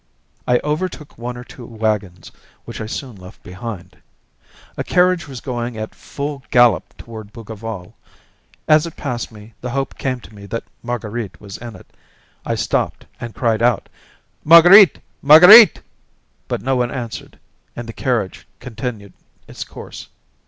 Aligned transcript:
I 0.47 0.57
overtook 0.63 1.15
one 1.19 1.37
or 1.37 1.43
two 1.43 1.63
wagons, 1.63 2.31
which 2.65 2.81
I 2.81 2.87
soon 2.87 3.15
left 3.17 3.43
behind. 3.43 3.97
A 4.75 4.83
carriage 4.83 5.27
was 5.27 5.41
going 5.41 5.77
at 5.77 5.93
full 5.93 6.41
gallop 6.49 6.97
toward 6.97 7.31
Bougival. 7.31 7.95
As 8.67 8.87
it 8.87 8.95
passed 8.95 9.31
me 9.31 9.53
the 9.61 9.69
hope 9.69 9.99
came 9.99 10.19
to 10.21 10.33
me 10.33 10.47
that 10.47 10.63
Marguerite 10.81 11.39
was 11.39 11.57
in 11.59 11.75
it. 11.75 11.95
I 12.43 12.55
stopped 12.55 13.05
and 13.19 13.35
cried 13.35 13.61
out, 13.61 13.89
"Marguerite! 14.43 14.97
Marguerite!" 15.21 15.83
But 16.47 16.63
no 16.63 16.75
one 16.75 16.89
answered 16.89 17.37
and 17.75 17.87
the 17.87 17.93
carriage 17.93 18.47
continued 18.59 19.13
its 19.47 19.63
course. 19.63 20.07